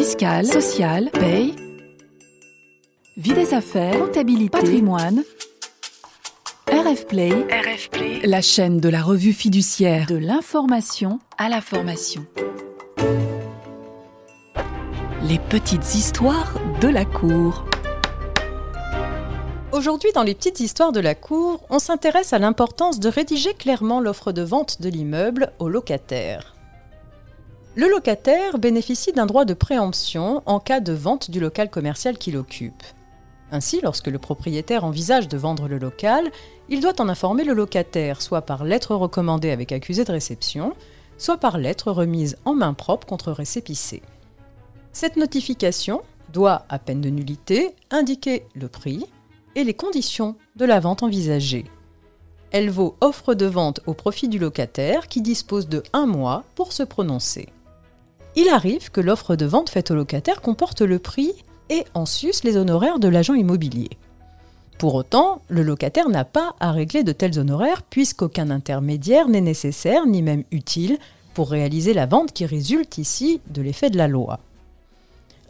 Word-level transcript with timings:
fiscale, 0.00 0.46
sociale, 0.46 1.10
paye, 1.12 1.54
vie 3.18 3.34
des 3.34 3.52
affaires, 3.52 3.98
comptabilité, 3.98 4.48
patrimoine. 4.48 5.22
RF 6.72 7.06
Play, 7.06 7.28
RF 7.30 7.90
Play, 7.90 8.20
la 8.24 8.40
chaîne 8.40 8.80
de 8.80 8.88
la 8.88 9.02
revue 9.02 9.34
fiduciaire 9.34 10.06
de 10.06 10.16
l'information 10.16 11.18
à 11.36 11.50
la 11.50 11.60
formation. 11.60 12.24
Les 15.28 15.38
petites 15.38 15.94
histoires 15.94 16.54
de 16.80 16.88
la 16.88 17.04
cour. 17.04 17.66
Aujourd'hui, 19.70 20.12
dans 20.14 20.22
les 20.22 20.34
petites 20.34 20.60
histoires 20.60 20.92
de 20.92 21.00
la 21.00 21.14
cour, 21.14 21.60
on 21.68 21.78
s'intéresse 21.78 22.32
à 22.32 22.38
l'importance 22.38 23.00
de 23.00 23.10
rédiger 23.10 23.52
clairement 23.52 24.00
l'offre 24.00 24.32
de 24.32 24.40
vente 24.40 24.80
de 24.80 24.88
l'immeuble 24.88 25.52
au 25.58 25.68
locataire. 25.68 26.54
Le 27.76 27.88
locataire 27.88 28.58
bénéficie 28.58 29.12
d'un 29.12 29.26
droit 29.26 29.44
de 29.44 29.54
préemption 29.54 30.42
en 30.44 30.58
cas 30.58 30.80
de 30.80 30.92
vente 30.92 31.30
du 31.30 31.38
local 31.38 31.70
commercial 31.70 32.18
qu'il 32.18 32.36
occupe. 32.36 32.82
Ainsi, 33.52 33.80
lorsque 33.80 34.08
le 34.08 34.18
propriétaire 34.18 34.84
envisage 34.84 35.28
de 35.28 35.38
vendre 35.38 35.68
le 35.68 35.78
local, 35.78 36.32
il 36.68 36.80
doit 36.80 37.00
en 37.00 37.08
informer 37.08 37.44
le 37.44 37.54
locataire, 37.54 38.22
soit 38.22 38.42
par 38.42 38.64
lettre 38.64 38.96
recommandée 38.96 39.50
avec 39.50 39.70
accusé 39.70 40.04
de 40.04 40.10
réception, 40.10 40.74
soit 41.16 41.36
par 41.36 41.58
lettre 41.58 41.92
remise 41.92 42.36
en 42.44 42.54
main 42.54 42.74
propre 42.74 43.06
contre 43.06 43.30
récépissé. 43.30 44.02
Cette 44.92 45.16
notification 45.16 46.02
doit, 46.32 46.64
à 46.68 46.80
peine 46.80 47.00
de 47.00 47.10
nullité, 47.10 47.76
indiquer 47.92 48.46
le 48.54 48.66
prix 48.66 49.06
et 49.54 49.62
les 49.62 49.74
conditions 49.74 50.34
de 50.56 50.64
la 50.64 50.80
vente 50.80 51.04
envisagée. 51.04 51.66
Elle 52.50 52.70
vaut 52.70 52.96
offre 53.00 53.34
de 53.34 53.46
vente 53.46 53.80
au 53.86 53.94
profit 53.94 54.28
du 54.28 54.40
locataire 54.40 55.06
qui 55.06 55.22
dispose 55.22 55.68
de 55.68 55.84
un 55.92 56.06
mois 56.06 56.42
pour 56.56 56.72
se 56.72 56.82
prononcer. 56.82 57.48
Il 58.36 58.48
arrive 58.48 58.90
que 58.90 59.00
l'offre 59.00 59.36
de 59.36 59.46
vente 59.46 59.70
faite 59.70 59.90
au 59.90 59.94
locataire 59.94 60.40
comporte 60.40 60.82
le 60.82 60.98
prix 60.98 61.32
et 61.68 61.84
en 61.94 62.06
sus 62.06 62.42
les 62.44 62.56
honoraires 62.56 62.98
de 62.98 63.08
l'agent 63.08 63.34
immobilier. 63.34 63.90
Pour 64.78 64.94
autant, 64.94 65.42
le 65.48 65.62
locataire 65.62 66.08
n'a 66.08 66.24
pas 66.24 66.54
à 66.58 66.72
régler 66.72 67.02
de 67.02 67.12
tels 67.12 67.38
honoraires 67.38 67.82
puisqu'aucun 67.82 68.50
intermédiaire 68.50 69.28
n'est 69.28 69.40
nécessaire 69.40 70.06
ni 70.06 70.22
même 70.22 70.44
utile 70.52 70.98
pour 71.34 71.50
réaliser 71.50 71.92
la 71.92 72.06
vente 72.06 72.32
qui 72.32 72.46
résulte 72.46 72.98
ici 72.98 73.40
de 73.48 73.62
l'effet 73.62 73.90
de 73.90 73.98
la 73.98 74.08
loi. 74.08 74.40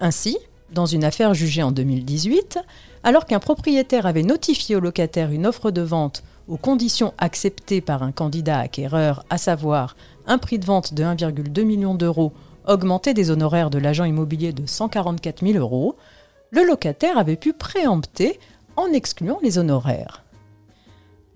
Ainsi, 0.01 0.37
dans 0.73 0.87
une 0.87 1.05
affaire 1.05 1.35
jugée 1.35 1.63
en 1.63 1.73
2018, 1.73 2.59
alors 3.05 3.27
qu'un 3.27 3.41
propriétaire 3.41 4.07
avait 4.07 4.23
notifié 4.23 4.77
au 4.77 4.81
locataire 4.81 5.31
une 5.31 5.47
offre 5.47 5.71
de 5.71 5.83
vente 5.83 6.23
aux 6.49 6.57
conditions 6.57 7.15
acceptées 7.19 7.81
par 7.81 8.03
un 8.03 8.13
candidat 8.13 8.59
acquéreur, 8.59 9.25
à 9.31 9.39
savoir 9.39 9.95
un 10.27 10.39
prix 10.39 10.59
de 10.59 10.65
vente 10.65 10.95
de 10.95 11.05
1,2 11.05 11.63
million 11.63 11.95
d'euros 11.95 12.33
augmenté 12.71 13.15
des 13.15 13.31
honoraires 13.31 13.71
de 13.71 13.79
l'agent 13.79 14.05
immobilier 14.05 14.53
de 14.53 14.67
144 14.67 15.47
000 15.47 15.59
euros, 15.59 15.97
le 16.51 16.65
locataire 16.65 17.19
avait 17.19 17.37
pu 17.37 17.53
préempter 17.53 18.39
en 18.77 18.93
excluant 18.93 19.39
les 19.43 19.59
honoraires. 19.59 20.25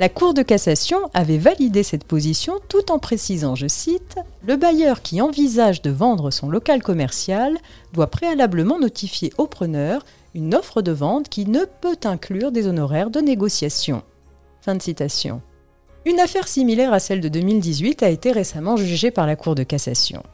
La 0.01 0.09
Cour 0.09 0.35
de 0.35 0.43
cassation 0.43 0.99
avait 1.15 1.39
validé 1.39 1.85
cette 1.85 2.03
position 2.03 2.55
tout 2.69 2.91
en 2.91 2.99
précisant, 2.99 3.55
je 3.55 3.69
cite, 3.69 4.17
Le 4.45 4.57
bailleur 4.57 5.03
qui 5.03 5.21
envisage 5.21 5.83
de 5.83 5.91
vendre 5.91 6.33
son 6.33 6.49
local 6.49 6.83
commercial 6.83 7.57
doit 7.93 8.09
préalablement 8.09 8.81
notifier 8.81 9.33
au 9.39 9.47
preneur 9.47 10.05
une 10.35 10.55
offre 10.57 10.83
de 10.83 10.91
vente 10.91 11.29
qui 11.29 11.47
ne 11.47 11.65
peut 11.65 11.99
inclure 12.03 12.51
des 12.51 12.67
honoraires 12.67 13.11
de 13.11 13.21
négociation. 13.21 14.03
Fin 14.63 14.75
de 14.75 14.83
citation. 14.83 15.43
Une 16.07 16.19
affaire 16.19 16.49
similaire 16.49 16.93
à 16.93 16.99
celle 16.99 17.21
de 17.21 17.29
2018 17.29 18.03
a 18.03 18.09
été 18.09 18.33
récemment 18.33 18.77
jugée 18.77 19.13
par 19.13 19.29
la 19.29 19.37
Cour 19.37 19.55
de 19.55 19.63
cassation. 19.63 20.25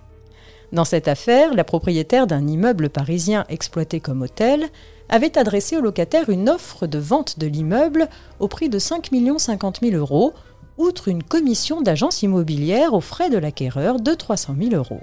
Dans 0.73 0.85
cette 0.85 1.09
affaire, 1.09 1.55
la 1.55 1.65
propriétaire 1.65 2.27
d'un 2.27 2.47
immeuble 2.47 2.91
parisien 2.91 3.45
exploité 3.49 3.99
comme 3.99 4.23
hôtel 4.23 4.69
avait 5.09 5.37
adressé 5.37 5.77
au 5.77 5.81
locataire 5.81 6.31
une 6.31 6.49
offre 6.49 6.87
de 6.87 6.99
vente 6.99 7.39
de 7.39 7.47
l'immeuble 7.47 8.09
au 8.39 8.47
prix 8.47 8.69
de 8.69 8.79
5 8.79 9.11
50 9.37 9.81
000 9.83 9.97
euros, 9.97 10.33
outre 10.79 11.09
une 11.09 11.25
commission 11.25 11.83
d'agence 11.83 12.23
immobilière 12.23 12.95
aux 12.95 13.01
frais 13.01 13.31
de 13.31 13.39
l'acquéreur 13.39 14.01
de 14.01 14.15
300 14.15 14.55
000 14.61 14.75
euros. 14.75 15.03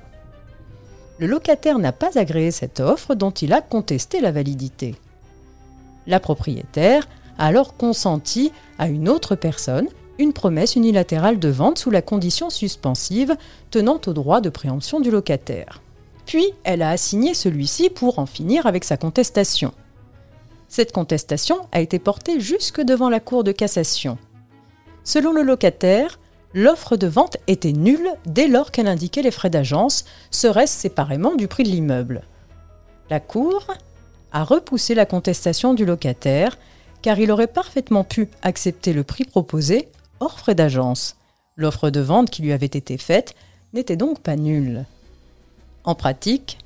Le 1.19 1.28
locataire 1.28 1.80
n'a 1.80 1.91
pas 1.91 2.18
agréé 2.18 2.52
cette 2.52 2.80
offre 2.80 3.16
dont 3.16 3.31
il 3.31 3.52
a 3.52 3.62
contesté 3.62 4.22
la 4.22 4.31
validité. 4.31 4.96
La 6.06 6.22
propriétaire 6.22 7.08
a 7.38 7.47
alors 7.47 7.75
consenti 7.75 8.52
à 8.80 8.88
une 8.88 9.09
autre 9.09 9.36
personne 9.36 9.88
une 10.19 10.33
promesse 10.33 10.75
unilatérale 10.75 11.39
de 11.39 11.50
vente 11.50 11.78
sous 11.78 11.91
la 11.91 12.01
condition 12.01 12.50
suspensive 12.50 13.35
tenant 13.72 14.00
au 14.07 14.13
droit 14.13 14.41
de 14.41 14.50
préemption 14.50 15.00
du 15.00 15.11
locataire. 15.11 15.81
Puis, 16.25 16.45
elle 16.63 16.81
a 16.81 16.89
assigné 16.89 17.33
celui-ci 17.33 17.89
pour 17.89 18.19
en 18.19 18.25
finir 18.25 18.66
avec 18.66 18.83
sa 18.83 18.97
contestation. 18.97 19.73
Cette 20.67 20.91
contestation 20.91 21.57
a 21.72 21.79
été 21.79 22.00
portée 22.00 22.39
jusque 22.39 22.81
devant 22.81 23.09
la 23.09 23.19
Cour 23.19 23.44
de 23.44 23.53
cassation. 23.53 24.17
Selon 25.03 25.31
le 25.31 25.41
locataire, 25.41 26.19
l'offre 26.53 26.97
de 26.97 27.07
vente 27.07 27.38
était 27.47 27.72
nulle 27.72 28.09
dès 28.25 28.47
lors 28.47 28.72
qu'elle 28.72 28.88
indiquait 28.88 29.22
les 29.22 29.31
frais 29.31 29.49
d'agence, 29.49 30.03
serait-ce 30.31 30.78
séparément 30.78 31.35
du 31.35 31.47
prix 31.47 31.63
de 31.63 31.69
l'immeuble. 31.69 32.23
La 33.09 33.22
Cour 33.22 33.67
a 34.34 34.44
repoussé 34.44 34.95
la 34.95 35.05
contestation 35.05 35.73
du 35.73 35.85
locataire 35.85 36.57
car 37.01 37.19
il 37.19 37.31
aurait 37.31 37.47
parfaitement 37.47 38.03
pu 38.03 38.28
accepter 38.41 38.91
le 38.91 39.03
prix 39.03 39.23
proposé 39.23 39.88
hors 40.19 40.39
frais 40.39 40.55
d'agence. 40.55 41.16
L'offre 41.55 41.89
de 41.89 42.00
vente 42.00 42.29
qui 42.29 42.41
lui 42.41 42.51
avait 42.51 42.66
été 42.66 42.97
faite 42.97 43.35
n'était 43.73 43.95
donc 43.95 44.19
pas 44.19 44.35
nulle. 44.35 44.85
En 45.83 45.95
pratique, 45.95 46.57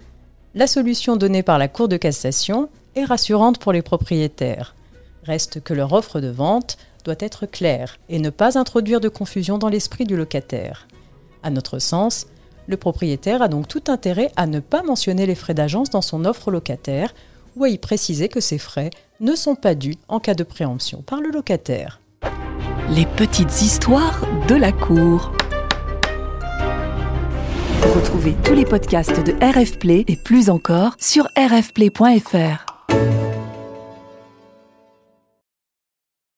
la 0.54 0.68
solution 0.68 1.16
donnée 1.16 1.44
par 1.44 1.58
la 1.58 1.68
Cour 1.68 1.88
de 1.88 1.98
cassation 1.98 2.70
est 2.96 3.06
rassurante 3.06 3.60
pour 3.60 3.72
les 3.72 3.82
propriétaires. 3.82 4.76
Reste 5.24 5.64
que 5.64 5.74
leur 5.74 5.94
offre 5.94 6.20
de 6.20 6.28
vente 6.28 6.78
doit 7.06 7.16
être 7.20 7.46
claire 7.46 7.98
et 8.10 8.20
ne 8.20 8.30
pas 8.30 8.58
introduire 8.58 9.00
de 9.00 9.10
confusion 9.10 9.58
dans 9.58 9.70
l'esprit 9.70 10.04
du 10.04 10.18
locataire. 10.18 10.88
À 11.44 11.50
notre 11.50 11.80
sens, 11.80 12.28
le 12.68 12.78
propriétaire 12.78 13.42
a 13.42 13.48
donc 13.48 13.68
tout 13.68 13.84
intérêt 13.88 14.32
à 14.36 14.46
ne 14.46 14.60
pas 14.60 14.84
mentionner 14.84 15.26
les 15.26 15.36
frais 15.36 15.54
d'agence 15.54 15.90
dans 15.90 16.02
son 16.02 16.26
offre 16.26 16.52
locataire 16.52 17.14
ou 17.56 17.64
à 17.64 17.70
y 17.70 17.78
préciser 17.78 18.30
que 18.30 18.40
ces 18.40 18.58
frais 18.58 18.90
ne 19.20 19.36
sont 19.36 19.56
pas 19.56 19.76
dus 19.76 19.98
en 20.08 20.20
cas 20.20 20.34
de 20.34 20.44
préemption 20.44 21.02
par 21.02 21.22
le 21.22 21.30
locataire. 21.30 22.01
Les 22.94 23.06
petites 23.06 23.62
histoires 23.62 24.22
de 24.50 24.56
la 24.56 24.74
cour. 24.74 25.32
Retrouvez 27.96 28.36
tous 28.44 28.54
les 28.54 28.66
podcasts 28.66 29.26
de 29.26 29.32
RF 29.42 29.80
Play 29.80 30.04
et 30.10 30.18
plus 30.18 30.50
encore 30.50 30.96
sur 31.00 31.30
rfplay.fr. 31.38 32.66